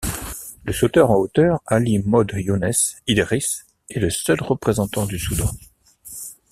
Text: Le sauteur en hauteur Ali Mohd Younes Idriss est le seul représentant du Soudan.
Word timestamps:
Le 0.63 0.73
sauteur 0.73 1.11
en 1.11 1.17
hauteur 1.17 1.61
Ali 1.67 1.99
Mohd 1.99 2.31
Younes 2.33 2.95
Idriss 3.05 3.67
est 3.91 3.99
le 3.99 4.09
seul 4.09 4.41
représentant 4.41 5.05
du 5.05 5.19
Soudan. 5.19 5.51